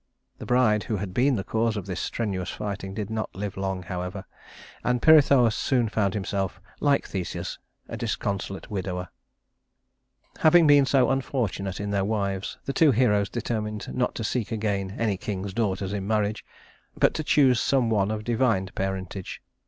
[0.39, 3.83] The bride who had been the cause of this strenuous fighting did not live long,
[3.83, 4.25] however,
[4.83, 9.09] and Pirithous soon found himself like Theseus, a disconsolate widower.
[10.31, 14.23] [Illustration: Theseus] Having been so unfortunate in their wives, the two heroes determined not to
[14.23, 16.43] seek again any king's daughters in marriage,
[16.97, 19.39] but to choose some one of divine parentage.